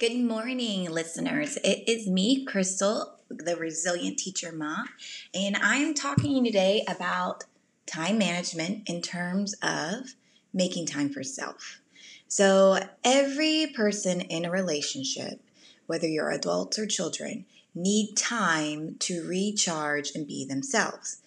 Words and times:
Good 0.00 0.16
morning, 0.18 0.90
listeners. 0.90 1.56
It 1.58 1.88
is 1.88 2.08
me, 2.08 2.44
Crystal, 2.44 3.14
the 3.30 3.54
Resilient 3.54 4.18
Teacher 4.18 4.50
Mom, 4.50 4.88
and 5.32 5.56
I'm 5.56 5.94
talking 5.94 6.42
today 6.42 6.84
about 6.88 7.44
time 7.86 8.18
management 8.18 8.90
in 8.90 9.02
terms 9.02 9.54
of 9.62 10.16
making 10.52 10.86
time 10.86 11.10
for 11.10 11.22
self. 11.22 11.80
So, 12.26 12.80
every 13.04 13.68
person 13.76 14.20
in 14.20 14.44
a 14.44 14.50
relationship, 14.50 15.40
whether 15.86 16.08
you're 16.08 16.32
adults 16.32 16.76
or 16.76 16.86
children, 16.86 17.44
need 17.72 18.16
time 18.16 18.96
to 18.98 19.24
recharge 19.24 20.10
and 20.16 20.26
be 20.26 20.44
themselves. 20.44 21.22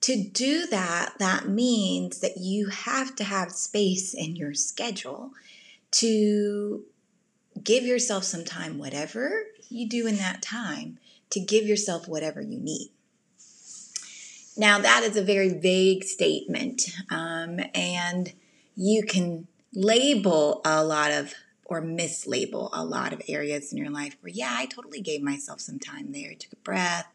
To 0.00 0.24
do 0.24 0.66
that, 0.68 1.12
that 1.18 1.50
means 1.50 2.20
that 2.20 2.38
you 2.38 2.68
have 2.68 3.14
to 3.16 3.24
have 3.24 3.52
space 3.52 4.14
in 4.14 4.36
your 4.36 4.54
schedule 4.54 5.32
to 5.90 6.86
give 7.66 7.84
yourself 7.84 8.24
some 8.24 8.44
time, 8.44 8.78
whatever 8.78 9.44
you 9.68 9.86
do 9.86 10.06
in 10.06 10.16
that 10.16 10.40
time, 10.40 10.98
to 11.30 11.40
give 11.40 11.64
yourself 11.66 12.08
whatever 12.08 12.40
you 12.40 12.58
need. 12.58 12.90
Now, 14.56 14.78
that 14.78 15.02
is 15.02 15.16
a 15.16 15.22
very 15.22 15.50
vague 15.50 16.04
statement, 16.04 16.82
um, 17.10 17.60
and 17.74 18.32
you 18.74 19.02
can 19.02 19.48
label 19.74 20.62
a 20.64 20.82
lot 20.82 21.10
of 21.10 21.34
or 21.68 21.82
mislabel 21.82 22.70
a 22.72 22.84
lot 22.84 23.12
of 23.12 23.20
areas 23.28 23.72
in 23.72 23.78
your 23.78 23.90
life 23.90 24.16
where, 24.20 24.32
yeah, 24.32 24.54
I 24.56 24.66
totally 24.66 25.00
gave 25.00 25.20
myself 25.20 25.60
some 25.60 25.80
time 25.80 26.12
there. 26.12 26.32
Took 26.34 26.52
a 26.52 26.56
breath, 26.56 27.12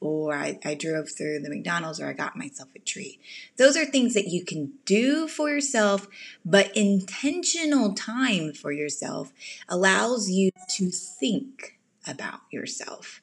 or 0.00 0.34
I, 0.34 0.58
I 0.64 0.74
drove 0.74 1.10
through 1.10 1.40
the 1.40 1.50
McDonald's, 1.50 2.00
or 2.00 2.08
I 2.08 2.12
got 2.12 2.36
myself 2.36 2.68
a 2.76 2.78
treat. 2.78 3.20
Those 3.56 3.76
are 3.76 3.84
things 3.84 4.14
that 4.14 4.28
you 4.28 4.44
can 4.44 4.74
do 4.84 5.26
for 5.26 5.50
yourself, 5.50 6.06
but 6.44 6.76
intentional 6.76 7.94
time 7.94 8.52
for 8.52 8.70
yourself 8.70 9.32
allows 9.68 10.30
you 10.30 10.50
to 10.70 10.90
think 10.90 11.78
about 12.06 12.40
yourself, 12.50 13.20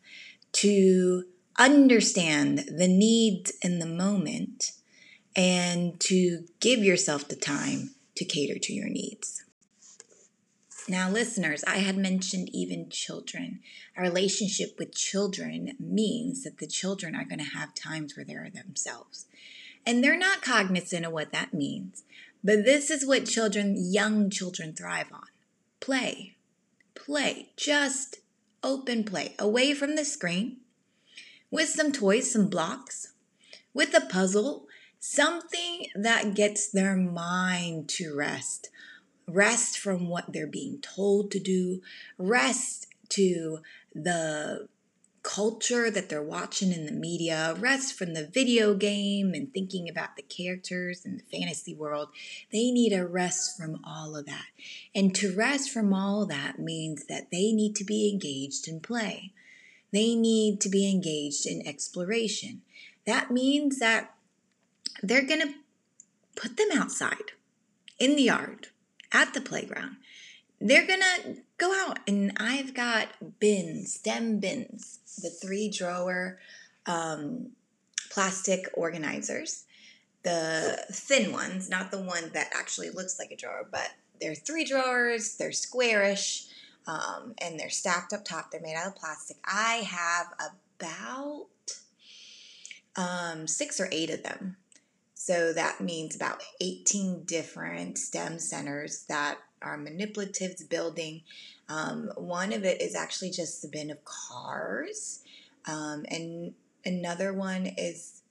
to 0.53 1.23
understand 1.58 2.66
the 2.67 2.88
needs 2.88 3.53
in 3.61 3.80
the 3.80 3.85
moment, 3.85 4.73
and 5.35 6.00
to 6.02 6.45
give 6.59 6.80
yourself 6.80 7.28
the 7.28 7.35
time 7.35 7.91
to 8.16 8.25
cater 8.25 8.59
to 8.59 8.73
your 8.73 8.89
needs. 8.89 9.44
Now, 10.88 11.09
listeners, 11.09 11.64
I 11.66 11.78
had 11.78 11.97
mentioned 11.97 12.50
even 12.53 12.89
children. 12.89 13.61
A 13.97 14.03
relationship 14.03 14.78
with 14.78 14.94
children 14.94 15.75
means 15.80 16.44
that 16.44 16.59
the 16.59 16.67
children 16.67 17.16
are 17.16 17.25
going 17.25 17.39
to 17.39 17.58
have 17.58 17.73
times 17.73 18.16
where 18.16 18.25
they're 18.25 18.52
themselves. 18.53 19.25
And 19.83 20.03
they're 20.03 20.17
not 20.17 20.44
cognizant 20.44 21.06
of 21.06 21.11
what 21.11 21.31
that 21.31 21.56
means. 21.56 22.03
But 22.44 22.66
this 22.66 22.91
is 22.91 23.06
what 23.06 23.25
children, 23.25 23.75
young 23.78 24.30
children, 24.30 24.73
thrive 24.73 25.11
on 25.11 25.23
play. 25.80 26.36
Play. 26.94 27.50
Just 27.58 28.17
open 28.63 29.03
play. 29.03 29.36
Away 29.39 29.73
from 29.73 29.95
the 29.95 30.06
screen, 30.06 30.58
with 31.50 31.69
some 31.69 31.91
toys, 31.91 32.31
some 32.31 32.47
blocks, 32.47 33.13
with 33.73 33.95
a 33.95 34.02
puzzle, 34.02 34.67
something 35.00 35.88
that 35.95 36.36
gets 36.36 36.69
their 36.69 36.95
mind 36.95 37.89
to 37.89 38.16
rest 38.16 38.69
rest 39.28 39.78
from 39.78 40.08
what 40.08 40.31
they're 40.31 40.48
being 40.48 40.80
told 40.80 41.31
to 41.31 41.40
do, 41.40 41.81
rest 42.18 42.88
to 43.09 43.59
the 43.94 44.68
culture 45.26 45.90
that 45.90 46.08
they're 46.08 46.22
watching 46.22 46.72
in 46.72 46.86
the 46.86 46.92
media, 46.92 47.56
rest 47.58 47.98
from 47.98 48.14
the 48.14 48.28
video 48.28 48.76
game 48.76 49.34
and 49.34 49.52
thinking 49.52 49.90
about 49.90 50.16
the 50.16 50.22
characters 50.22 51.03
and 51.03 51.20
the 51.20 51.38
fantasy 51.38 51.73
world. 51.73 52.09
They 52.52 52.70
need 52.70 52.94
a 52.94 53.08
rest 53.08 53.58
from 53.58 53.81
all 53.84 54.16
of 54.16 54.28
that. 54.28 54.46
And 54.94 55.16
to 55.16 55.36
rest 55.36 55.72
from 55.72 55.94
all 55.94 56.28
that 56.28 56.59
means 56.59 57.06
that 57.08 57.31
they 57.31 57.52
need 57.52 57.76
to 57.78 57.84
be 57.84 58.09
engaged 58.09 58.68
in 58.68 58.80
play. 58.80 59.34
They 59.91 60.14
need 60.14 60.62
to 60.62 60.69
be 60.69 60.90
engaged 60.90 61.47
in 61.47 61.68
exploration. 61.68 62.62
That 63.06 63.31
means 63.31 63.80
that 63.80 64.14
they're 65.02 65.25
going 65.25 65.41
to 65.41 65.53
put 66.35 66.58
them 66.58 66.69
outside 66.78 67.31
in 67.97 68.16
the 68.16 68.24
yard 68.24 68.68
at 69.16 69.34
the 69.34 69.42
playground. 69.42 69.96
They're 70.59 70.86
gonna 70.86 71.38
go 71.58 71.74
out, 71.74 72.00
and 72.08 72.34
I've 72.38 72.74
got 72.74 73.40
bins, 73.40 73.94
STEM 73.94 74.40
bins, 74.40 75.00
the 75.22 75.30
three 75.30 75.70
drawer 75.70 76.40
um, 76.86 77.52
plastic 78.09 78.70
organizers, 78.74 79.64
the 80.24 80.86
thin 80.92 81.31
ones, 81.31 81.70
not 81.70 81.92
the 81.92 82.02
one 82.02 82.31
that 82.34 82.52
actually 82.53 82.90
looks 82.90 83.18
like 83.18 83.31
a 83.31 83.36
drawer, 83.36 83.68
but 83.72 83.92
they're 84.20 84.36
three 84.36 84.66
drawers, 84.66 85.36
they're 85.38 85.52
squarish, 85.52 86.47
um, 86.88 87.34
and 87.42 87.59
they're 87.59 87.70
stacked 87.70 88.14
up 88.14 88.26
top. 88.26 88.52
They're 88.52 88.62
made 88.62 88.76
out 88.76 88.88
of 88.88 88.96
plastic. 88.96 89.38
I 89.46 89.86
have 89.88 90.28
about 90.80 91.47
um, 92.96 93.47
six 93.47 93.80
or 93.80 93.88
eight 93.92 94.09
of 94.09 94.24
them 94.24 94.58
so 95.25 95.53
that 95.53 95.81
means 95.81 96.16
about 96.16 96.44
18 96.62 97.24
different 97.24 97.97
STEM 97.97 98.38
centers 98.38 99.06
that 99.09 99.40
are 99.59 99.75
manipulatives 99.75 100.69
building. 100.69 101.24
Um, 101.68 102.12
one 102.16 102.53
of 102.53 102.63
it 102.63 102.80
is 102.80 102.94
actually 102.94 103.31
just 103.31 103.64
the 103.64 103.68
bin 103.68 103.90
of 103.90 104.06
cars, 104.06 105.24
um, 105.68 106.06
and 106.09 106.53
another 106.85 107.34
one 107.34 107.66
is 107.66 108.22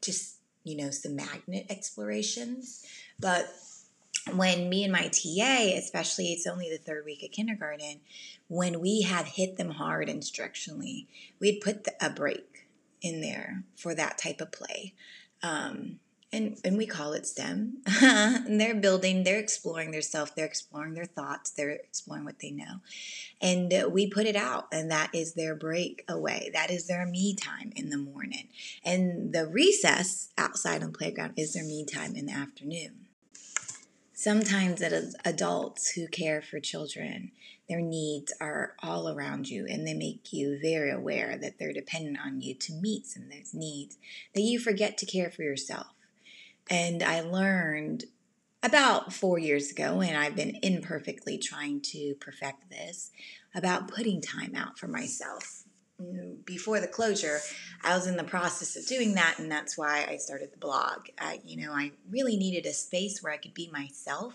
just 0.00 0.36
you 0.62 0.76
know 0.76 0.90
some 0.92 1.16
magnet 1.16 1.66
explorations. 1.68 2.86
But 3.18 3.52
when 4.32 4.68
me 4.68 4.84
and 4.84 4.92
my 4.92 5.08
TA, 5.08 5.76
especially 5.76 6.26
it's 6.26 6.46
only 6.46 6.70
the 6.70 6.78
third 6.78 7.04
week 7.04 7.24
of 7.24 7.32
kindergarten, 7.32 7.98
when 8.46 8.78
we 8.78 9.02
had 9.02 9.26
hit 9.26 9.56
them 9.56 9.70
hard 9.70 10.06
instructionally, 10.06 11.06
we'd 11.40 11.60
put 11.60 11.82
the, 11.82 11.94
a 12.00 12.08
break 12.08 12.68
in 13.02 13.20
there 13.20 13.64
for 13.74 13.96
that 13.96 14.16
type 14.16 14.40
of 14.40 14.52
play. 14.52 14.94
Um, 15.42 15.98
and 16.36 16.58
and 16.64 16.76
we 16.76 16.86
call 16.86 17.14
it 17.14 17.26
STEM. 17.26 17.78
and 18.02 18.60
they're 18.60 18.74
building, 18.74 19.24
they're 19.24 19.38
exploring 19.38 19.90
their 19.90 20.02
self, 20.02 20.34
they're 20.34 20.46
exploring 20.46 20.94
their 20.94 21.06
thoughts, 21.06 21.50
they're 21.50 21.70
exploring 21.70 22.24
what 22.24 22.38
they 22.40 22.50
know. 22.50 22.80
And 23.40 23.72
uh, 23.72 23.88
we 23.90 24.08
put 24.08 24.26
it 24.26 24.36
out, 24.36 24.66
and 24.70 24.90
that 24.90 25.10
is 25.14 25.34
their 25.34 25.54
break 25.54 26.04
away. 26.08 26.50
That 26.52 26.70
is 26.70 26.86
their 26.86 27.06
me 27.06 27.34
time 27.34 27.72
in 27.74 27.90
the 27.90 27.96
morning. 27.96 28.48
And 28.84 29.32
the 29.32 29.46
recess 29.46 30.28
outside 30.38 30.82
on 30.82 30.92
playground 30.92 31.34
is 31.36 31.54
their 31.54 31.64
me 31.64 31.84
time 31.84 32.14
in 32.14 32.26
the 32.26 32.32
afternoon. 32.32 33.06
Sometimes 34.12 34.80
as 34.80 35.14
adults 35.24 35.90
who 35.90 36.08
care 36.08 36.40
for 36.40 36.58
children, 36.58 37.32
their 37.68 37.80
needs 37.80 38.32
are 38.40 38.74
all 38.82 39.08
around 39.08 39.48
you 39.48 39.66
and 39.68 39.86
they 39.86 39.92
make 39.92 40.32
you 40.32 40.58
very 40.60 40.90
aware 40.90 41.36
that 41.36 41.58
they're 41.58 41.72
dependent 41.72 42.18
on 42.24 42.40
you 42.40 42.54
to 42.54 42.72
meet 42.72 43.06
some 43.06 43.24
of 43.24 43.30
those 43.30 43.52
needs 43.52 43.98
that 44.34 44.40
you 44.40 44.58
forget 44.58 44.96
to 44.98 45.06
care 45.06 45.30
for 45.30 45.42
yourself. 45.42 45.88
And 46.68 47.02
I 47.02 47.20
learned 47.20 48.04
about 48.62 49.12
four 49.12 49.38
years 49.38 49.70
ago, 49.70 50.00
and 50.00 50.16
I've 50.16 50.34
been 50.34 50.58
imperfectly 50.62 51.38
trying 51.38 51.80
to 51.82 52.14
perfect 52.14 52.68
this, 52.70 53.12
about 53.54 53.88
putting 53.88 54.20
time 54.20 54.54
out 54.54 54.78
for 54.78 54.88
myself. 54.88 55.62
Mm, 56.02 56.44
before 56.44 56.80
the 56.80 56.88
closure, 56.88 57.38
I 57.82 57.94
was 57.94 58.06
in 58.06 58.16
the 58.16 58.24
process 58.24 58.76
of 58.76 58.86
doing 58.86 59.14
that, 59.14 59.36
and 59.38 59.50
that's 59.50 59.78
why 59.78 60.06
I 60.08 60.16
started 60.16 60.52
the 60.52 60.58
blog. 60.58 61.06
I, 61.18 61.40
you 61.44 61.64
know, 61.64 61.72
I 61.72 61.92
really 62.10 62.36
needed 62.36 62.66
a 62.66 62.72
space 62.72 63.22
where 63.22 63.32
I 63.32 63.38
could 63.38 63.54
be 63.54 63.70
myself. 63.72 64.34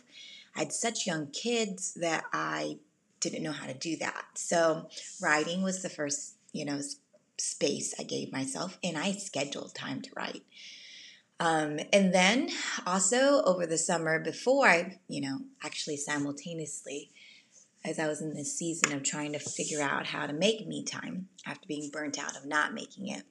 I 0.56 0.60
had 0.60 0.74
such 0.74 1.06
young 1.06 1.28
kids 1.28 1.94
that 1.96 2.24
I 2.34 2.78
didn't 3.20 3.44
know 3.44 3.52
how 3.52 3.68
to 3.68 3.74
do 3.74 3.98
that. 3.98 4.26
So, 4.34 4.90
writing 5.22 5.62
was 5.62 5.84
the 5.84 5.90
first, 5.90 6.36
you 6.52 6.66
know, 6.66 6.82
space 7.38 7.94
I 8.00 8.04
gave 8.04 8.32
myself, 8.32 8.80
and 8.84 8.98
I 8.98 9.12
scheduled 9.12 9.76
time 9.76 10.02
to 10.02 10.10
write. 10.16 10.44
Um, 11.42 11.80
and 11.92 12.14
then 12.14 12.50
also 12.86 13.42
over 13.42 13.66
the 13.66 13.78
summer, 13.80 14.20
before 14.20 14.68
I, 14.68 15.00
you 15.08 15.22
know, 15.22 15.40
actually 15.64 15.98
simultaneously, 15.98 17.10
as 17.84 17.98
I 17.98 18.08
was 18.08 18.22
in 18.22 18.36
this 18.36 18.56
season 18.56 18.94
of 18.94 19.02
trying 19.02 19.34
to 19.34 19.40
figure 19.40 19.82
out 19.82 20.06
how 20.06 20.28
to 20.28 20.34
make 20.34 20.68
me 20.68 20.84
time 20.84 21.30
after 21.48 21.68
being 21.68 21.90
burnt 21.90 22.20
out 22.20 22.38
of 22.38 22.46
not 22.46 22.76
making 22.76 23.08
it, 23.08 23.24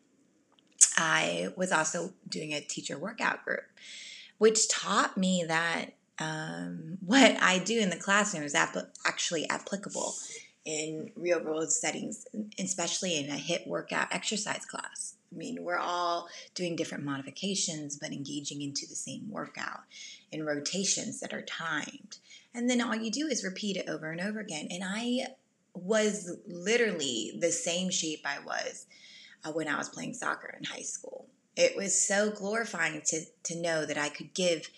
I 0.97 1.51
was 1.57 1.71
also 1.71 2.13
doing 2.29 2.53
a 2.53 2.61
teacher 2.61 2.99
workout 2.99 3.45
group, 3.45 3.63
which 4.39 4.69
taught 4.69 5.17
me 5.17 5.45
that 5.47 5.91
um, 6.19 6.99
what 7.07 7.41
I 7.41 7.61
do 7.61 7.79
in 7.79 7.91
the 7.91 7.97
classroom 7.97 8.43
is 8.43 8.57
ap- 8.57 8.93
actually 9.07 9.49
applicable 9.49 10.15
in 10.65 11.13
real 11.15 11.45
world 11.45 11.71
settings, 11.71 12.27
especially 12.59 13.19
in 13.19 13.31
a 13.31 13.39
HIIT 13.39 13.69
workout 13.69 14.09
exercise 14.11 14.67
class. 14.67 15.15
I 15.33 15.37
mean, 15.37 15.63
we're 15.63 15.79
all 15.79 16.29
doing 16.55 16.77
different 16.77 17.05
modifications, 17.05 17.97
but 17.97 18.13
engaging 18.13 18.63
into 18.63 18.87
the 18.87 18.97
same 18.97 19.31
workout 19.31 19.81
in 20.33 20.45
rotations 20.45 21.21
that 21.21 21.33
are 21.33 21.43
timed. 21.43 22.19
And 22.55 22.69
then 22.69 22.81
all 22.81 22.97
you 22.97 23.11
do 23.11 23.27
is 23.29 23.45
repeat 23.45 23.77
it 23.77 23.89
over 23.89 24.11
and 24.11 24.21
over 24.21 24.41
again. 24.41 24.69
And 24.71 24.83
I 24.85 25.29
was 25.75 26.37
literally 26.49 27.33
the 27.39 27.53
same 27.53 27.91
shape 27.91 28.25
I 28.25 28.39
was 28.45 28.87
uh, 29.45 29.53
when 29.53 29.69
I 29.69 29.79
was 29.79 29.89
playing 29.89 30.15
soccer 30.15 30.55
in 30.59 30.65
high 30.65 30.83
school. 30.83 31.27
It 31.57 31.77
was 31.77 32.01
so 32.01 32.31
glorifying 32.31 33.03
to, 33.07 33.21
to 33.45 33.61
know 33.61 33.87
that 33.87 33.99
I 33.99 34.09
could 34.09 34.35
give 34.35 34.69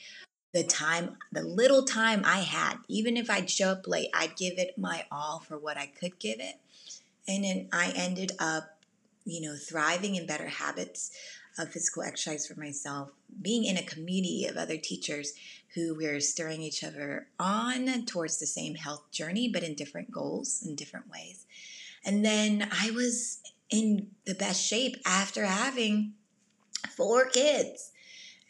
the 0.52 0.64
time, 0.64 1.16
the 1.30 1.42
little 1.42 1.84
time 1.84 2.22
I 2.24 2.38
had, 2.38 2.76
even 2.88 3.16
if 3.16 3.30
I'd 3.30 3.48
show 3.48 3.70
up 3.70 3.86
late, 3.86 4.10
I'd 4.12 4.36
give 4.36 4.58
it 4.58 4.76
my 4.76 5.06
all 5.10 5.40
for 5.40 5.56
what 5.56 5.78
I 5.78 5.86
could 5.86 6.18
give 6.18 6.40
it. 6.40 6.56
And 7.26 7.44
then 7.44 7.68
I 7.72 7.92
ended 7.96 8.32
up, 8.38 8.81
you 9.24 9.40
know, 9.40 9.56
thriving 9.56 10.16
in 10.16 10.26
better 10.26 10.48
habits 10.48 11.10
of 11.58 11.70
physical 11.70 12.02
exercise 12.02 12.46
for 12.46 12.58
myself, 12.58 13.10
being 13.40 13.64
in 13.64 13.76
a 13.76 13.82
community 13.82 14.46
of 14.46 14.56
other 14.56 14.76
teachers 14.76 15.34
who 15.74 15.94
we're 15.94 16.20
stirring 16.20 16.62
each 16.62 16.84
other 16.84 17.28
on 17.38 18.04
towards 18.04 18.38
the 18.38 18.46
same 18.46 18.74
health 18.74 19.10
journey, 19.10 19.48
but 19.48 19.62
in 19.62 19.74
different 19.74 20.10
goals 20.10 20.62
in 20.66 20.74
different 20.74 21.10
ways. 21.10 21.46
And 22.04 22.24
then 22.24 22.68
I 22.70 22.90
was 22.90 23.40
in 23.70 24.08
the 24.26 24.34
best 24.34 24.64
shape 24.64 24.96
after 25.06 25.46
having 25.46 26.14
four 26.96 27.28
kids. 27.28 27.92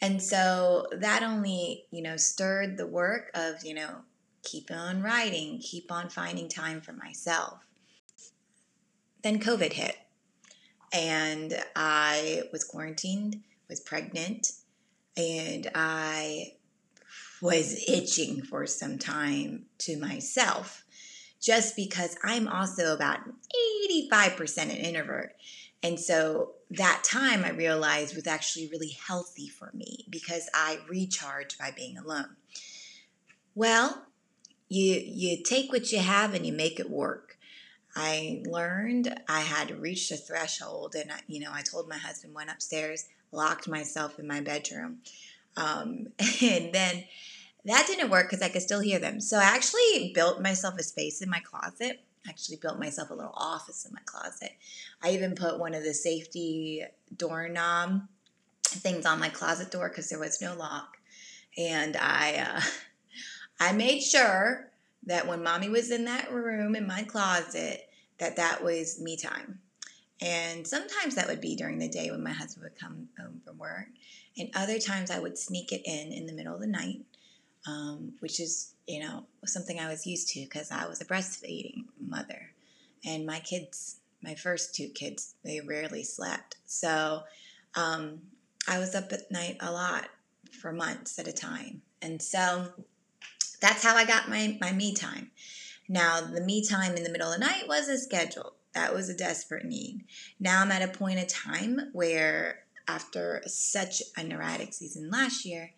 And 0.00 0.20
so 0.20 0.86
that 0.92 1.22
only, 1.22 1.84
you 1.90 2.02
know, 2.02 2.16
stirred 2.16 2.76
the 2.76 2.86
work 2.86 3.30
of, 3.34 3.64
you 3.64 3.74
know, 3.74 3.98
keep 4.42 4.70
on 4.70 5.02
writing, 5.02 5.60
keep 5.60 5.92
on 5.92 6.08
finding 6.08 6.48
time 6.48 6.80
for 6.80 6.92
myself. 6.92 7.60
Then 9.22 9.38
COVID 9.38 9.74
hit, 9.74 9.96
and 10.92 11.54
I 11.74 12.42
was 12.52 12.64
quarantined, 12.64 13.42
was 13.68 13.80
pregnant, 13.80 14.52
and 15.16 15.70
I 15.74 16.54
was 17.40 17.82
itching 17.88 18.42
for 18.42 18.66
some 18.66 18.98
time 18.98 19.66
to 19.78 19.98
myself 19.98 20.84
just 21.40 21.74
because 21.74 22.16
I'm 22.22 22.46
also 22.46 22.94
about 22.94 23.18
85% 23.90 24.58
an 24.58 24.70
introvert. 24.70 25.34
And 25.82 25.98
so 25.98 26.52
that 26.70 27.02
time 27.04 27.44
I 27.44 27.50
realized 27.50 28.14
was 28.14 28.28
actually 28.28 28.68
really 28.68 28.96
healthy 29.06 29.48
for 29.48 29.70
me 29.74 30.06
because 30.08 30.48
I 30.54 30.78
recharge 30.88 31.58
by 31.58 31.72
being 31.72 31.98
alone. 31.98 32.36
Well, 33.56 34.06
you 34.68 35.02
you 35.04 35.42
take 35.42 35.72
what 35.72 35.92
you 35.92 35.98
have 35.98 36.32
and 36.32 36.46
you 36.46 36.52
make 36.52 36.78
it 36.78 36.88
work. 36.88 37.36
I 37.94 38.42
learned 38.46 39.20
I 39.28 39.40
had 39.40 39.80
reached 39.80 40.10
a 40.10 40.16
threshold, 40.16 40.94
and 40.94 41.12
I, 41.12 41.20
you 41.26 41.40
know 41.40 41.50
I 41.52 41.62
told 41.62 41.88
my 41.88 41.98
husband 41.98 42.34
went 42.34 42.50
upstairs, 42.50 43.06
locked 43.30 43.68
myself 43.68 44.18
in 44.18 44.26
my 44.26 44.40
bedroom, 44.40 44.98
um, 45.56 46.08
and 46.42 46.72
then 46.72 47.04
that 47.64 47.86
didn't 47.86 48.10
work 48.10 48.28
because 48.28 48.42
I 48.42 48.48
could 48.48 48.62
still 48.62 48.80
hear 48.80 48.98
them. 48.98 49.20
So 49.20 49.38
I 49.38 49.44
actually 49.44 50.12
built 50.14 50.42
myself 50.42 50.78
a 50.78 50.82
space 50.82 51.22
in 51.22 51.30
my 51.30 51.40
closet 51.40 52.00
actually 52.28 52.56
built 52.56 52.78
myself 52.78 53.10
a 53.10 53.14
little 53.14 53.34
office 53.36 53.84
in 53.84 53.92
my 53.92 54.00
closet. 54.04 54.52
I 55.02 55.10
even 55.10 55.34
put 55.34 55.58
one 55.58 55.74
of 55.74 55.82
the 55.82 55.94
safety 55.94 56.84
doorknob 57.16 58.02
things 58.64 59.06
on 59.06 59.18
my 59.18 59.28
closet 59.28 59.70
door 59.70 59.88
because 59.88 60.08
there 60.08 60.18
was 60.18 60.40
no 60.40 60.54
lock, 60.54 60.96
and 61.58 61.96
I 61.96 62.46
uh, 62.48 62.60
I 63.60 63.72
made 63.72 64.00
sure 64.00 64.70
that 65.04 65.26
when 65.26 65.42
mommy 65.42 65.68
was 65.68 65.90
in 65.90 66.04
that 66.04 66.32
room 66.32 66.76
in 66.76 66.86
my 66.86 67.02
closet 67.02 67.88
that 68.18 68.36
that 68.36 68.62
was 68.62 69.00
me 69.00 69.16
time. 69.16 69.60
And 70.20 70.66
sometimes 70.66 71.16
that 71.16 71.26
would 71.26 71.40
be 71.40 71.56
during 71.56 71.78
the 71.78 71.88
day 71.88 72.10
when 72.10 72.22
my 72.22 72.30
husband 72.30 72.64
would 72.64 72.78
come 72.78 73.08
home 73.18 73.40
from 73.44 73.58
work. 73.58 73.88
And 74.38 74.50
other 74.54 74.78
times 74.78 75.10
I 75.10 75.18
would 75.18 75.36
sneak 75.36 75.72
it 75.72 75.82
in 75.84 76.12
in 76.12 76.26
the 76.26 76.32
middle 76.32 76.54
of 76.54 76.60
the 76.60 76.66
night 76.66 77.04
um, 77.66 78.14
which 78.20 78.40
is, 78.40 78.74
you 78.86 79.00
know, 79.00 79.24
something 79.46 79.78
I 79.78 79.88
was 79.88 80.06
used 80.06 80.28
to 80.30 80.40
because 80.40 80.70
I 80.70 80.86
was 80.86 81.00
a 81.00 81.04
breastfeeding 81.04 81.84
mother. 82.00 82.50
And 83.04 83.26
my 83.26 83.40
kids, 83.40 83.96
my 84.22 84.34
first 84.34 84.74
two 84.74 84.88
kids, 84.88 85.34
they 85.44 85.60
rarely 85.60 86.02
slept. 86.02 86.56
So 86.66 87.22
um, 87.74 88.20
I 88.68 88.78
was 88.78 88.94
up 88.94 89.12
at 89.12 89.30
night 89.30 89.56
a 89.60 89.70
lot 89.70 90.08
for 90.60 90.72
months 90.72 91.18
at 91.18 91.28
a 91.28 91.32
time. 91.32 91.82
And 92.00 92.20
so 92.20 92.68
that's 93.62 93.84
how 93.84 93.96
I 93.96 94.04
got 94.04 94.28
my, 94.28 94.58
my 94.60 94.72
me 94.72 94.92
time. 94.92 95.30
Now, 95.88 96.20
the 96.20 96.40
me 96.40 96.66
time 96.66 96.96
in 96.96 97.04
the 97.04 97.10
middle 97.10 97.32
of 97.32 97.38
the 97.38 97.46
night 97.46 97.68
was 97.68 97.88
a 97.88 97.96
schedule. 97.96 98.54
That 98.74 98.92
was 98.92 99.08
a 99.08 99.16
desperate 99.16 99.64
need. 99.64 100.04
Now 100.40 100.62
I'm 100.62 100.72
at 100.72 100.82
a 100.82 100.98
point 100.98 101.20
of 101.20 101.28
time 101.28 101.78
where, 101.92 102.64
after 102.88 103.42
such 103.46 104.02
a 104.16 104.24
neurotic 104.24 104.74
season 104.74 105.10
last 105.10 105.44
year, 105.44 105.70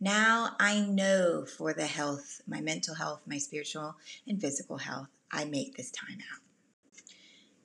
now 0.00 0.56
I 0.58 0.80
know 0.80 1.44
for 1.44 1.74
the 1.74 1.86
health, 1.86 2.40
my 2.46 2.60
mental 2.60 2.94
health, 2.94 3.20
my 3.26 3.38
spiritual 3.38 3.96
and 4.26 4.40
physical 4.40 4.78
health, 4.78 5.08
I 5.30 5.44
make 5.44 5.76
this 5.76 5.90
time 5.90 6.18
out. 6.32 6.40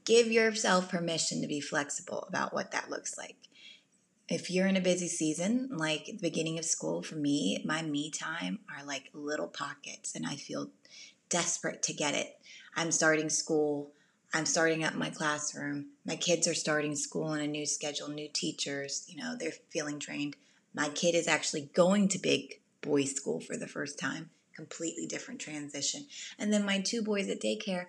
Give 0.04 0.28
yourself 0.28 0.90
permission 0.90 1.42
to 1.42 1.48
be 1.48 1.62
flexible 1.62 2.26
about 2.28 2.54
what 2.54 2.72
that 2.72 2.90
looks 2.90 3.18
like. 3.18 3.38
If 4.32 4.50
you're 4.50 4.68
in 4.68 4.78
a 4.78 4.82
busy 4.82 5.10
season, 5.10 5.68
like 5.74 6.06
the 6.06 6.14
beginning 6.14 6.58
of 6.58 6.64
school 6.64 7.04
for 7.04 7.16
me, 7.16 7.62
my 7.66 7.82
me 7.82 8.10
time 8.10 8.60
are 8.74 8.86
like 8.86 9.10
little 9.14 9.50
pockets, 9.50 10.16
and 10.16 10.26
I 10.26 10.38
feel 10.38 10.70
desperate 11.28 11.84
to 11.84 11.94
get 11.94 12.14
it. 12.14 12.40
I'm 12.74 12.92
starting 12.92 13.30
school. 13.30 13.92
I'm 14.34 14.46
starting 14.46 14.86
up 14.86 14.96
my 14.96 15.10
classroom. 15.10 15.88
My 16.06 16.16
kids 16.16 16.48
are 16.48 16.54
starting 16.54 16.96
school 16.96 17.26
on 17.26 17.42
a 17.42 17.48
new 17.48 17.66
schedule, 17.66 18.08
new 18.08 18.30
teachers, 18.32 19.04
you 19.10 19.22
know, 19.22 19.36
they're 19.38 19.52
feeling 19.70 20.00
trained. 20.00 20.38
My 20.74 20.88
kid 20.88 21.14
is 21.14 21.28
actually 21.28 21.70
going 21.74 22.08
to 22.08 22.18
big 22.18 22.62
boys' 22.80 23.14
school 23.14 23.42
for 23.42 23.58
the 23.58 23.68
first 23.68 24.00
time, 24.00 24.30
completely 24.56 25.08
different 25.08 25.42
transition. 25.42 26.06
And 26.40 26.54
then 26.54 26.66
my 26.66 26.80
two 26.80 27.02
boys 27.02 27.28
at 27.28 27.42
daycare, 27.42 27.88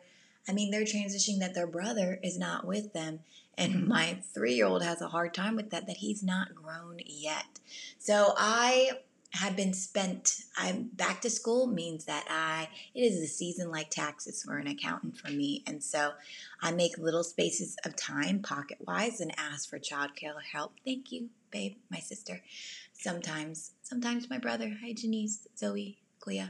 I 0.49 0.53
mean, 0.53 0.71
they're 0.71 0.83
transitioning 0.83 1.41
that 1.41 1.55
their 1.55 1.67
brother 1.67 2.19
is 2.23 2.39
not 2.39 2.67
with 2.67 2.93
them. 2.93 3.21
And 3.56 3.87
my 3.87 4.19
three 4.35 4.55
year 4.55 4.67
old 4.67 4.83
has 4.83 5.00
a 5.00 5.09
hard 5.09 5.35
time 5.35 5.56
with 5.56 5.71
that, 5.71 5.87
that 5.87 5.99
he's 5.99 6.23
not 6.23 6.55
grown 6.55 6.99
yet. 7.05 7.61
So 7.99 8.35
I 8.37 8.93
have 9.35 9.56
been 9.56 9.73
spent 9.73 10.43
i'm 10.59 10.91
back 10.93 11.23
to 11.23 11.31
school 11.31 11.67
means 11.67 12.05
that 12.05 12.23
i 12.29 12.69
it 12.94 13.00
is 13.00 13.17
a 13.19 13.27
season 13.27 13.71
like 13.71 13.89
taxes 13.89 14.43
for 14.43 14.59
an 14.59 14.67
accountant 14.67 15.17
for 15.17 15.31
me 15.31 15.62
and 15.67 15.83
so 15.83 16.12
i 16.61 16.71
make 16.71 16.99
little 16.99 17.25
spaces 17.25 17.75
of 17.87 17.97
time 17.97 18.41
pocket 18.41 18.77
wise 18.87 19.23
and 19.23 19.33
ask 19.39 19.71
for 19.71 19.79
childcare 19.79 20.35
help 20.53 20.75
thank 20.85 21.11
you 21.11 21.31
babe, 21.53 21.77
my 21.91 21.99
sister. 21.99 22.41
Sometimes, 22.93 23.73
sometimes 23.83 24.29
my 24.29 24.39
brother. 24.39 24.73
Hi, 24.83 24.93
Janice, 24.93 25.47
Zoe, 25.56 25.99
Clea, 26.19 26.49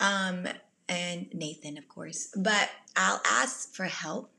um, 0.00 0.46
and 0.88 1.28
Nathan, 1.32 1.78
of 1.78 1.88
course. 1.88 2.28
But 2.36 2.70
I'll 2.96 3.20
ask 3.24 3.74
for 3.74 3.84
help. 3.84 4.30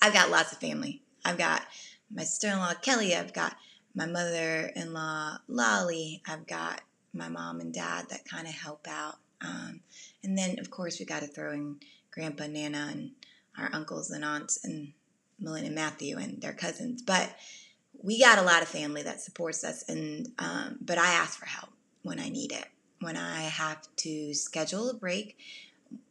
I've 0.00 0.12
got 0.12 0.30
lots 0.30 0.52
of 0.52 0.58
family. 0.58 1.02
I've 1.24 1.38
got 1.38 1.62
my 2.10 2.22
sister-in-law 2.22 2.74
Kelly. 2.82 3.14
I've 3.14 3.32
got 3.32 3.56
my 3.94 4.06
mother-in-law 4.06 5.38
Lolly. 5.48 6.22
I've 6.26 6.46
got 6.46 6.82
my 7.12 7.28
mom 7.28 7.60
and 7.60 7.72
dad 7.72 8.06
that 8.10 8.24
kind 8.24 8.46
of 8.46 8.54
help 8.54 8.86
out. 8.88 9.16
Um, 9.40 9.80
and 10.22 10.36
then, 10.36 10.58
of 10.58 10.70
course, 10.70 10.98
we 10.98 11.04
got 11.04 11.20
to 11.20 11.28
throw 11.28 11.52
in 11.52 11.76
Grandpa, 12.12 12.46
Nana, 12.46 12.88
and 12.90 13.10
our 13.56 13.70
uncles 13.72 14.10
and 14.10 14.24
aunts, 14.24 14.64
and 14.64 14.92
Melinda 15.40 15.66
and 15.66 15.74
Matthew 15.74 16.18
and 16.18 16.40
their 16.40 16.52
cousins. 16.52 17.02
But 17.02 17.34
we 18.02 18.20
got 18.20 18.38
a 18.38 18.42
lot 18.42 18.62
of 18.62 18.68
family 18.68 19.02
that 19.02 19.20
supports 19.20 19.64
us 19.64 19.88
and 19.88 20.28
um, 20.38 20.78
but 20.80 20.98
i 20.98 21.12
ask 21.12 21.38
for 21.38 21.46
help 21.46 21.70
when 22.02 22.18
i 22.18 22.28
need 22.28 22.52
it 22.52 22.66
when 23.00 23.16
i 23.16 23.42
have 23.42 23.80
to 23.96 24.34
schedule 24.34 24.90
a 24.90 24.94
break 24.94 25.36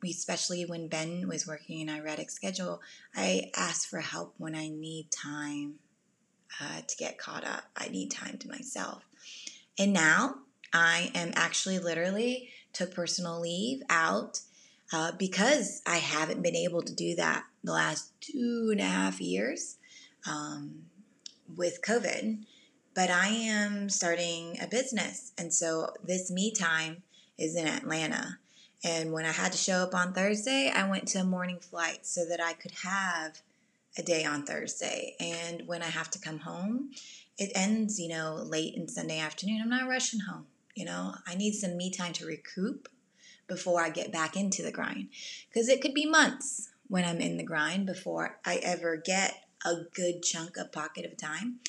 especially 0.08 0.66
when 0.66 0.88
ben 0.88 1.28
was 1.28 1.48
working 1.48 1.82
in 1.82 1.90
an 1.90 2.00
erratic 2.00 2.30
schedule 2.30 2.82
i 3.16 3.52
ask 3.56 3.88
for 3.88 4.00
help 4.00 4.34
when 4.38 4.56
i 4.56 4.68
need 4.68 5.10
time 5.12 5.76
uh, 6.62 6.82
to 6.88 6.98
get 6.98 7.18
caught 7.18 7.46
up. 7.46 7.64
I 7.76 7.90
need 7.90 8.12
time 8.12 8.38
to 8.40 8.48
myself. 8.48 9.04
And 9.78 9.94
now 9.94 10.36
i 10.74 11.12
am 11.16 11.32
actually 11.36 11.80
literally 11.80 12.50
took 12.74 12.94
personal 12.94 13.40
leave 13.40 13.82
out 13.90 14.42
uh, 14.92 15.14
because 15.18 15.82
i 15.86 15.96
haven't 15.96 16.44
been 16.44 16.58
able 16.58 16.82
to 16.82 16.94
do 16.94 17.16
that 17.16 17.46
the 17.64 17.72
last 17.72 18.12
two 18.20 18.68
and 18.72 18.82
a 18.82 18.84
half 18.84 19.22
years 19.22 19.78
um, 20.30 20.84
with 21.56 21.82
COVID, 21.82 22.40
but 22.98 23.12
I 23.12 23.28
am 23.28 23.90
starting 23.90 24.58
a 24.60 24.66
business. 24.66 25.32
And 25.38 25.54
so 25.54 25.94
this 26.04 26.32
me 26.32 26.52
time 26.52 27.04
is 27.38 27.56
in 27.56 27.68
Atlanta. 27.68 28.40
And 28.84 29.14
when 29.14 29.24
I 29.24 29.32
had 29.32 29.52
to 29.52 29.58
show 29.60 29.84
up 29.84 29.94
on 29.94 30.14
Thursday, 30.14 30.72
I 30.74 30.90
went 30.90 31.08
to 31.10 31.20
a 31.20 31.24
morning 31.24 31.60
flight 31.60 32.08
so 32.08 32.26
that 32.28 32.42
I 32.42 32.54
could 32.54 32.72
have 32.84 33.40
a 34.00 34.02
day 34.02 34.26
on 34.26 34.48
Thursday. 34.48 35.16
And 35.20 35.68
when 35.68 35.84
I 35.84 35.90
have 35.90 36.10
to 36.10 36.20
come 36.20 36.40
home, 36.40 36.90
it 37.38 37.52
ends, 37.54 38.00
you 38.00 38.10
know, 38.10 38.42
late 38.44 38.74
in 38.74 38.88
Sunday 38.88 39.20
afternoon. 39.20 39.62
I'm 39.62 39.70
not 39.70 39.88
rushing 39.88 40.22
home. 40.22 40.48
You 40.74 40.86
know, 40.86 41.14
I 41.28 41.36
need 41.36 41.54
some 41.54 41.78
me 41.78 41.92
time 41.92 42.14
to 42.14 42.26
recoup 42.26 42.90
before 43.46 43.80
I 43.80 43.92
get 43.92 44.12
back 44.12 44.36
into 44.36 44.64
the 44.64 44.72
grind. 44.72 45.10
Because 45.48 45.70
it 45.70 45.82
could 45.84 45.94
be 45.94 46.08
months 46.08 46.72
when 46.88 47.06
I'm 47.06 47.22
in 47.22 47.38
the 47.38 47.44
grind 47.44 47.86
before 47.86 48.40
I 48.44 48.56
ever 48.64 48.98
get 48.98 49.36
a 49.64 49.84
good 49.94 50.24
chunk 50.24 50.58
of 50.58 50.72
pocket 50.72 51.06
of 51.06 51.16
time. 51.16 51.60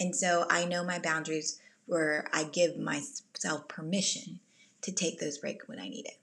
And 0.00 0.14
so 0.14 0.46
I 0.48 0.64
know 0.64 0.84
my 0.84 0.98
boundaries 0.98 1.60
where 1.86 2.28
I 2.32 2.44
give 2.44 2.78
myself 2.78 3.66
permission 3.68 4.40
to 4.82 4.92
take 4.92 5.18
those 5.18 5.38
breaks 5.38 5.66
when 5.66 5.80
I 5.80 5.88
need 5.88 6.06
it. 6.06 6.18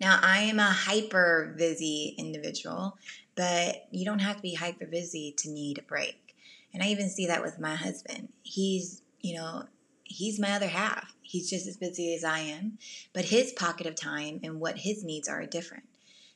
Now, 0.00 0.18
I 0.22 0.40
am 0.40 0.58
a 0.58 0.70
hyper 0.70 1.54
busy 1.56 2.14
individual, 2.18 2.98
but 3.34 3.86
you 3.90 4.04
don't 4.04 4.18
have 4.18 4.36
to 4.36 4.42
be 4.42 4.54
hyper 4.54 4.86
busy 4.86 5.32
to 5.38 5.48
need 5.48 5.78
a 5.78 5.82
break. 5.82 6.34
And 6.74 6.82
I 6.82 6.88
even 6.88 7.08
see 7.08 7.26
that 7.28 7.42
with 7.42 7.58
my 7.58 7.74
husband. 7.74 8.28
He's, 8.42 9.00
you 9.20 9.36
know, 9.36 9.64
he's 10.04 10.38
my 10.38 10.52
other 10.52 10.68
half. 10.68 11.14
He's 11.22 11.48
just 11.48 11.66
as 11.66 11.78
busy 11.78 12.14
as 12.14 12.24
I 12.24 12.40
am, 12.40 12.78
but 13.14 13.24
his 13.24 13.52
pocket 13.52 13.86
of 13.86 13.94
time 13.94 14.40
and 14.42 14.60
what 14.60 14.78
his 14.78 15.02
needs 15.02 15.28
are 15.28 15.40
are 15.40 15.46
different. 15.46 15.84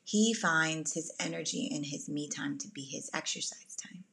He 0.05 0.33
finds 0.33 0.95
his 0.95 1.13
energy 1.21 1.71
and 1.73 1.85
his 1.85 2.09
me 2.09 2.29
time 2.29 2.59
to 2.59 2.69
be 2.69 2.83
his 2.83 3.11
exercise 3.13 3.77
time. 3.77 4.05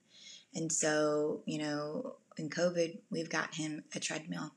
And 0.58 0.72
so, 0.72 1.44
you 1.46 1.60
know, 1.60 2.16
in 2.36 2.50
COVID, 2.50 2.98
we've 3.12 3.30
got 3.30 3.54
him 3.54 3.84
a 3.94 4.00
treadmill 4.00 4.54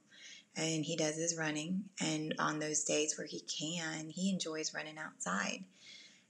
and 0.56 0.82
he 0.82 0.96
does 0.96 1.16
his 1.16 1.36
running. 1.36 1.84
And 2.00 2.34
on 2.38 2.58
those 2.58 2.84
days 2.84 3.18
where 3.18 3.26
he 3.26 3.40
can, 3.40 4.08
he 4.08 4.30
enjoys 4.30 4.72
running 4.74 4.96
outside. 4.96 5.62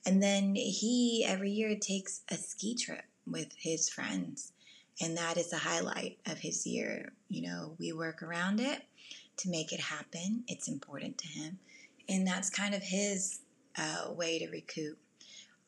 And 0.05 0.21
then 0.21 0.57
he 0.57 1.25
every 1.27 1.53
year 1.53 1.77
takes 1.77 2.23
a 2.31 2.35
ski 2.35 2.75
trip 2.75 3.05
with 3.27 3.55
his 3.57 3.89
friends. 3.89 4.53
And 5.01 5.17
that 5.17 5.37
is 5.37 5.51
the 5.51 5.59
highlight 5.59 6.19
of 6.27 6.39
his 6.39 6.67
year. 6.67 7.13
You 7.29 7.43
know, 7.43 7.77
we 7.79 7.93
work 7.93 8.25
around 8.25 8.59
it 8.59 8.83
to 9.39 9.51
make 9.51 9.73
it 9.73 9.81
happen. 9.81 10.43
It's 10.49 10.67
important 10.67 11.17
to 11.19 11.29
him. 11.29 11.61
And 12.09 12.27
that's 12.27 12.51
kind 12.51 12.75
of 12.75 12.83
his 12.83 13.39
uh, 13.79 14.11
way 14.11 14.41
to 14.41 14.49
recoup. 14.51 14.99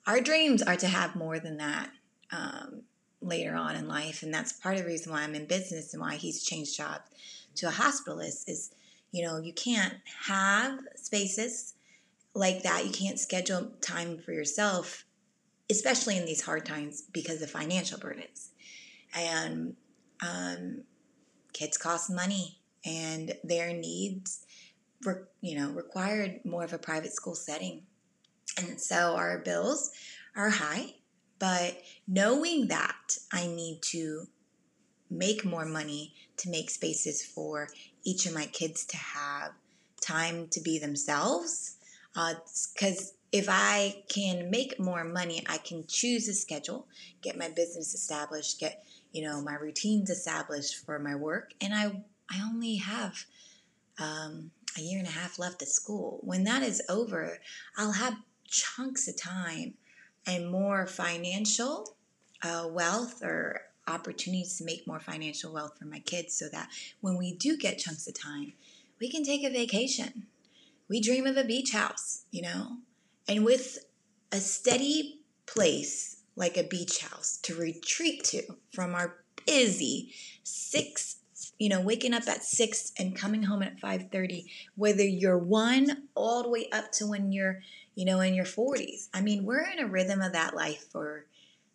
Our 0.08 0.20
dreams 0.20 0.60
are 0.60 0.76
to 0.76 0.88
have 0.88 1.14
more 1.14 1.38
than 1.38 1.58
that 1.58 1.90
um, 2.32 2.82
later 3.22 3.54
on 3.54 3.76
in 3.76 3.88
life. 3.88 4.22
And 4.22 4.32
that's 4.32 4.52
part 4.52 4.76
of 4.76 4.82
the 4.82 4.88
reason 4.88 5.12
why 5.12 5.22
I'm 5.22 5.34
in 5.34 5.46
business 5.46 5.92
and 5.92 6.02
why 6.02 6.16
he's 6.16 6.42
changed 6.42 6.76
jobs 6.76 7.10
to 7.56 7.68
a 7.68 7.72
hospitalist 7.72 8.48
is, 8.48 8.70
you 9.10 9.24
know, 9.24 9.38
you 9.38 9.52
can't 9.52 9.94
have 10.26 10.78
spaces 10.96 11.74
like 12.34 12.62
that. 12.62 12.86
You 12.86 12.92
can't 12.92 13.18
schedule 13.18 13.72
time 13.80 14.18
for 14.18 14.32
yourself, 14.32 15.04
especially 15.70 16.16
in 16.16 16.24
these 16.24 16.42
hard 16.42 16.64
times 16.64 17.02
because 17.12 17.42
of 17.42 17.50
financial 17.50 17.98
burdens. 17.98 18.50
And 19.14 19.76
um, 20.26 20.82
kids 21.52 21.76
cost 21.76 22.10
money 22.10 22.58
and 22.84 23.34
their 23.44 23.72
needs, 23.72 24.46
were, 25.04 25.28
you 25.40 25.58
know, 25.58 25.70
required 25.70 26.40
more 26.44 26.64
of 26.64 26.72
a 26.72 26.78
private 26.78 27.12
school 27.12 27.34
setting. 27.34 27.82
And 28.58 28.80
so 28.80 29.14
our 29.16 29.38
bills 29.38 29.90
are 30.36 30.50
high, 30.50 30.94
but 31.42 31.82
knowing 32.06 32.68
that 32.68 33.16
I 33.32 33.48
need 33.48 33.80
to 33.86 34.28
make 35.10 35.44
more 35.44 35.64
money 35.64 36.14
to 36.36 36.48
make 36.48 36.70
spaces 36.70 37.20
for 37.20 37.66
each 38.04 38.26
of 38.26 38.32
my 38.32 38.46
kids 38.46 38.84
to 38.84 38.96
have 38.96 39.50
time 40.00 40.46
to 40.52 40.60
be 40.60 40.78
themselves. 40.78 41.78
Because 42.14 43.08
uh, 43.10 43.16
if 43.32 43.48
I 43.48 44.04
can 44.08 44.52
make 44.52 44.78
more 44.78 45.02
money, 45.02 45.44
I 45.48 45.58
can 45.58 45.84
choose 45.88 46.28
a 46.28 46.34
schedule, 46.34 46.86
get 47.22 47.36
my 47.36 47.48
business 47.48 47.92
established, 47.92 48.60
get 48.60 48.84
you 49.10 49.24
know 49.24 49.42
my 49.42 49.54
routines 49.54 50.10
established 50.10 50.76
for 50.86 51.00
my 51.00 51.16
work, 51.16 51.54
and 51.60 51.74
I 51.74 52.04
I 52.30 52.40
only 52.44 52.76
have 52.76 53.24
um, 53.98 54.52
a 54.78 54.80
year 54.80 55.00
and 55.00 55.08
a 55.08 55.10
half 55.10 55.40
left 55.40 55.60
at 55.60 55.68
school. 55.68 56.20
When 56.22 56.44
that 56.44 56.62
is 56.62 56.82
over, 56.88 57.40
I'll 57.76 57.92
have 57.92 58.14
chunks 58.46 59.08
of 59.08 59.20
time 59.20 59.74
and 60.26 60.50
more 60.50 60.86
financial 60.86 61.96
uh, 62.42 62.66
wealth 62.70 63.22
or 63.22 63.62
opportunities 63.86 64.56
to 64.58 64.64
make 64.64 64.86
more 64.86 65.00
financial 65.00 65.52
wealth 65.52 65.78
for 65.78 65.86
my 65.86 65.98
kids 66.00 66.34
so 66.34 66.48
that 66.50 66.68
when 67.00 67.16
we 67.16 67.34
do 67.34 67.56
get 67.56 67.78
chunks 67.78 68.06
of 68.06 68.14
time, 68.14 68.52
we 69.00 69.10
can 69.10 69.24
take 69.24 69.42
a 69.44 69.50
vacation. 69.50 70.26
We 70.88 71.00
dream 71.00 71.26
of 71.26 71.36
a 71.36 71.44
beach 71.44 71.72
house, 71.72 72.24
you 72.30 72.42
know? 72.42 72.78
And 73.26 73.44
with 73.44 73.78
a 74.30 74.38
steady 74.38 75.20
place 75.46 76.22
like 76.36 76.56
a 76.56 76.62
beach 76.62 77.00
house 77.00 77.38
to 77.42 77.54
retreat 77.54 78.24
to 78.24 78.42
from 78.72 78.94
our 78.94 79.16
busy 79.46 80.12
six 80.44 81.16
you 81.58 81.68
know 81.68 81.80
waking 81.80 82.14
up 82.14 82.26
at 82.28 82.44
six 82.44 82.92
and 82.98 83.16
coming 83.16 83.42
home 83.42 83.62
at 83.62 83.80
5.30 83.80 84.46
whether 84.76 85.02
you're 85.02 85.38
one 85.38 86.04
all 86.14 86.42
the 86.42 86.48
way 86.48 86.68
up 86.72 86.92
to 86.92 87.06
when 87.06 87.32
you're 87.32 87.60
you 87.94 88.04
know 88.04 88.20
in 88.20 88.34
your 88.34 88.44
40s 88.44 89.08
i 89.14 89.20
mean 89.20 89.44
we're 89.44 89.68
in 89.70 89.78
a 89.78 89.86
rhythm 89.86 90.20
of 90.20 90.32
that 90.32 90.54
life 90.54 90.86
for 90.90 91.26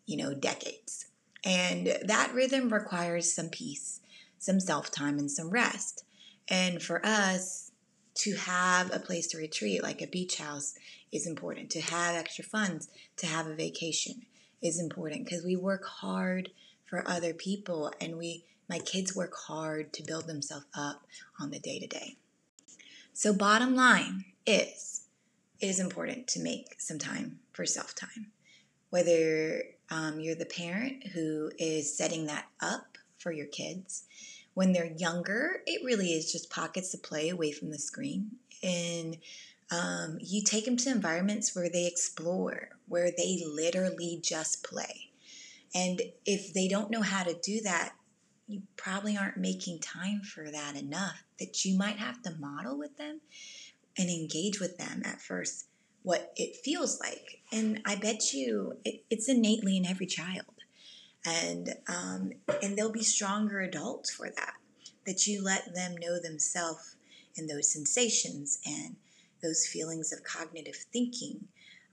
you 0.06 0.18
know 0.18 0.34
decades 0.34 1.08
and 1.48 1.98
that 2.04 2.34
rhythm 2.34 2.74
requires 2.74 3.32
some 3.32 3.48
peace, 3.48 4.02
some 4.38 4.60
self 4.60 4.92
time, 4.92 5.18
and 5.18 5.32
some 5.32 5.50
rest. 5.50 6.04
And 6.50 6.84
for 6.84 7.06
us 7.06 7.72
to 8.16 8.36
have 8.36 8.94
a 8.94 9.00
place 9.00 9.28
to 9.28 9.38
retreat, 9.38 9.82
like 9.82 10.02
a 10.02 10.08
beach 10.08 10.40
house, 10.40 10.76
is 11.12 11.26
important. 11.26 11.70
To 11.72 11.82
have 11.82 12.16
extra 12.16 12.44
funds, 12.44 12.90
to 13.18 13.28
have 13.28 13.48
a 13.48 13.56
vacation 13.56 14.24
is 14.62 14.78
important 14.78 15.24
because 15.24 15.46
we 15.46 15.56
work 15.56 15.86
hard 15.86 16.50
for 16.86 17.08
other 17.08 17.34
people 17.34 17.94
and 18.02 18.18
we 18.18 18.44
my 18.70 18.80
kids 18.80 19.16
work 19.16 19.34
hard 19.48 19.94
to 19.94 20.04
build 20.04 20.28
themselves 20.28 20.66
up 20.76 21.06
on 21.40 21.52
the 21.52 21.60
day 21.60 21.80
to 21.80 21.88
day. 21.88 22.18
So 23.14 23.34
bottom 23.34 23.74
line 23.74 24.26
is 24.46 24.97
it 25.60 25.68
is 25.68 25.80
important 25.80 26.28
to 26.28 26.40
make 26.42 26.76
some 26.80 27.00
time 27.00 27.40
for 27.54 27.66
self 27.66 27.96
time. 27.96 28.32
Whether 28.90 29.64
um, 29.90 30.20
you're 30.20 30.36
the 30.36 30.46
parent 30.46 31.08
who 31.08 31.52
is 31.58 31.98
setting 31.98 32.26
that 32.28 32.46
up 32.62 32.98
for 33.18 33.32
your 33.32 33.48
kids. 33.48 34.04
When 34.54 34.74
they're 34.74 34.94
younger, 34.98 35.62
it 35.66 35.86
really 35.86 36.14
is 36.14 36.32
just 36.32 36.50
pockets 36.50 36.92
to 36.92 36.98
play 36.98 37.30
away 37.30 37.52
from 37.52 37.72
the 37.72 37.78
screen. 37.78 38.32
And 38.64 39.18
um, 39.72 40.18
you 40.22 40.42
take 40.44 40.66
them 40.66 40.78
to 40.78 40.90
environments 40.90 41.56
where 41.56 41.70
they 41.70 41.86
explore, 41.86 42.70
where 42.88 43.12
they 43.16 43.44
literally 43.46 44.20
just 44.24 44.64
play. 44.64 45.12
And 45.76 46.02
if 46.26 46.54
they 46.54 46.68
don't 46.68 46.90
know 46.90 47.02
how 47.02 47.24
to 47.24 47.34
do 47.34 47.62
that, 47.62 47.94
you 48.48 48.62
probably 48.78 49.18
aren't 49.18 49.38
making 49.38 49.80
time 49.80 50.22
for 50.22 50.50
that 50.50 50.76
enough 50.76 51.22
that 51.40 51.66
you 51.66 51.78
might 51.78 51.98
have 51.98 52.22
to 52.24 52.36
model 52.40 52.78
with 52.78 52.98
them 52.98 53.20
and 53.98 54.10
engage 54.10 54.60
with 54.60 54.78
them 54.78 55.02
at 55.06 55.22
first 55.22 55.68
what 56.04 56.32
it 56.38 56.56
feels 56.64 57.00
like. 57.02 57.42
And 57.52 57.82
I 57.86 57.96
bet 57.96 58.34
you 58.34 58.78
it, 58.86 59.04
it's 59.10 59.28
innately 59.28 59.78
in 59.78 59.86
every 59.86 60.06
child. 60.06 60.46
And, 61.26 61.74
um, 61.90 62.32
and 62.64 62.78
they'll 62.78 62.92
be 62.92 63.04
stronger 63.04 63.60
adults 63.60 64.10
for 64.12 64.30
that, 64.30 64.54
that 65.06 65.28
you 65.28 65.44
let 65.44 65.74
them 65.76 65.96
know 66.00 66.20
themselves 66.20 66.96
and 67.36 67.50
those 67.50 67.72
sensations 67.72 68.60
and 68.66 68.96
those 69.44 69.68
feelings 69.68 70.14
of 70.14 70.24
cognitive 70.24 70.78
thinking 70.94 71.48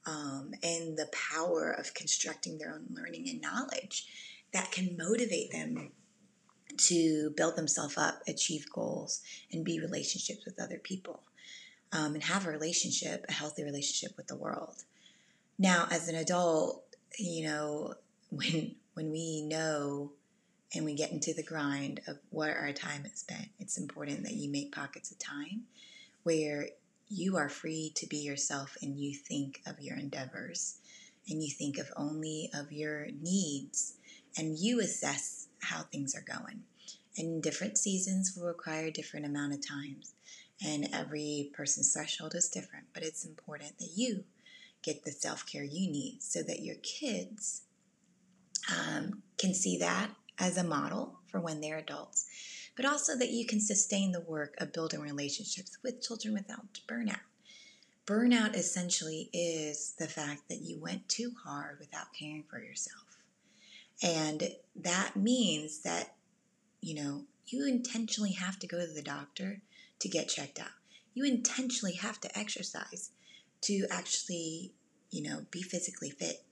um, 0.06 0.52
and 0.62 0.96
the 0.96 1.10
power 1.12 1.72
of 1.72 1.94
constructing 1.94 2.58
their 2.58 2.72
own 2.72 2.86
learning 2.90 3.28
and 3.28 3.40
knowledge 3.40 4.06
that 4.52 4.70
can 4.70 4.96
motivate 4.96 5.50
them 5.50 5.90
to 6.76 7.30
build 7.36 7.56
themselves 7.56 7.98
up, 7.98 8.20
achieve 8.28 8.66
goals, 8.72 9.22
and 9.52 9.64
be 9.64 9.80
relationships 9.80 10.44
with 10.44 10.60
other 10.60 10.78
people 10.78 11.20
um, 11.94 12.14
and 12.14 12.24
have 12.24 12.46
a 12.46 12.50
relationship, 12.50 13.24
a 13.28 13.32
healthy 13.32 13.62
relationship 13.62 14.16
with 14.16 14.26
the 14.26 14.36
world. 14.36 14.82
Now, 15.58 15.86
as 15.90 16.08
an 16.08 16.16
adult, 16.16 16.82
you 17.18 17.46
know, 17.46 17.94
when 18.30 18.74
when 18.94 19.10
we 19.10 19.42
know 19.42 20.12
and 20.74 20.84
we 20.84 20.94
get 20.94 21.12
into 21.12 21.32
the 21.32 21.42
grind 21.42 22.00
of 22.08 22.18
what 22.30 22.50
our 22.50 22.72
time 22.72 23.06
is 23.06 23.20
spent, 23.20 23.48
it's 23.60 23.78
important 23.78 24.24
that 24.24 24.34
you 24.34 24.50
make 24.50 24.74
pockets 24.74 25.10
of 25.10 25.18
time 25.18 25.62
where 26.24 26.66
you 27.08 27.36
are 27.36 27.48
free 27.48 27.92
to 27.94 28.06
be 28.06 28.16
yourself 28.16 28.76
and 28.82 28.98
you 28.98 29.14
think 29.14 29.60
of 29.66 29.78
your 29.80 29.96
endeavors 29.96 30.78
and 31.28 31.42
you 31.42 31.50
think 31.50 31.78
of 31.78 31.92
only 31.96 32.50
of 32.54 32.72
your 32.72 33.08
needs 33.20 33.94
and 34.36 34.58
you 34.58 34.80
assess 34.80 35.46
how 35.60 35.82
things 35.82 36.14
are 36.14 36.24
going. 36.26 36.62
And 37.16 37.42
different 37.42 37.78
seasons 37.78 38.34
will 38.36 38.46
require 38.46 38.90
different 38.90 39.26
amount 39.26 39.52
of 39.52 39.66
times 39.66 40.14
and 40.62 40.88
every 40.92 41.50
person's 41.54 41.92
threshold 41.92 42.34
is 42.34 42.48
different, 42.48 42.86
but 42.92 43.02
it's 43.02 43.24
important 43.24 43.78
that 43.78 43.90
you 43.96 44.24
get 44.82 45.04
the 45.04 45.10
self 45.10 45.46
care 45.46 45.64
you 45.64 45.90
need 45.90 46.22
so 46.22 46.42
that 46.42 46.62
your 46.62 46.76
kids 46.76 47.62
um, 48.70 49.22
can 49.38 49.54
see 49.54 49.78
that 49.78 50.10
as 50.38 50.56
a 50.56 50.64
model 50.64 51.18
for 51.26 51.40
when 51.40 51.60
they're 51.60 51.78
adults, 51.78 52.26
but 52.76 52.84
also 52.84 53.16
that 53.16 53.30
you 53.30 53.46
can 53.46 53.60
sustain 53.60 54.12
the 54.12 54.20
work 54.20 54.54
of 54.58 54.72
building 54.72 55.00
relationships 55.00 55.78
with 55.82 56.02
children 56.02 56.34
without 56.34 56.80
burnout. 56.88 57.20
Burnout 58.06 58.54
essentially 58.54 59.30
is 59.32 59.94
the 59.98 60.06
fact 60.06 60.48
that 60.48 60.60
you 60.60 60.78
went 60.78 61.08
too 61.08 61.32
hard 61.44 61.78
without 61.80 62.12
caring 62.18 62.44
for 62.48 62.62
yourself. 62.62 63.04
And 64.02 64.50
that 64.76 65.16
means 65.16 65.80
that, 65.82 66.14
you 66.82 66.94
know, 66.94 67.22
you 67.46 67.66
intentionally 67.66 68.32
have 68.32 68.58
to 68.58 68.66
go 68.66 68.78
to 68.78 68.92
the 68.92 69.02
doctor 69.02 69.62
to 70.00 70.08
get 70.08 70.28
checked 70.28 70.58
out. 70.58 70.72
You 71.14 71.24
intentionally 71.24 71.94
have 71.94 72.20
to 72.20 72.38
exercise 72.38 73.10
to 73.62 73.86
actually, 73.90 74.72
you 75.10 75.22
know, 75.22 75.46
be 75.50 75.62
physically 75.62 76.10
fit. 76.10 76.44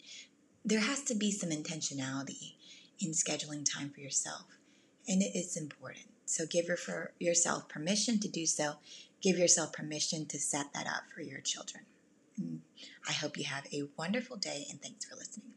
There 0.64 0.80
has 0.80 1.02
to 1.04 1.14
be 1.14 1.32
some 1.32 1.50
intentionality 1.50 2.54
in 3.00 3.10
scheduling 3.10 3.64
time 3.64 3.90
for 3.90 4.00
yourself, 4.00 4.44
and 5.08 5.22
it 5.22 5.36
is 5.36 5.56
important. 5.56 6.06
So 6.24 6.46
give 6.46 6.66
your, 6.66 6.76
for 6.76 7.12
yourself 7.18 7.68
permission 7.68 8.20
to 8.20 8.28
do 8.28 8.46
so. 8.46 8.74
Give 9.20 9.38
yourself 9.38 9.72
permission 9.72 10.26
to 10.26 10.38
set 10.38 10.72
that 10.72 10.86
up 10.86 11.04
for 11.14 11.20
your 11.20 11.40
children. 11.40 11.84
Mm. 12.40 12.60
I 13.08 13.12
hope 13.12 13.36
you 13.36 13.44
have 13.44 13.66
a 13.72 13.88
wonderful 13.96 14.36
day 14.36 14.66
and 14.70 14.80
thanks 14.80 15.04
for 15.04 15.16
listening. 15.16 15.52